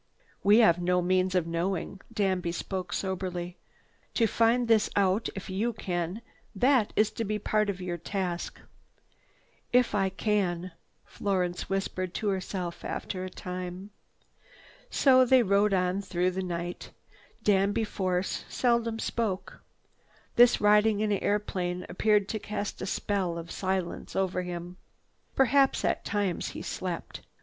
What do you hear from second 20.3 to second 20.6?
This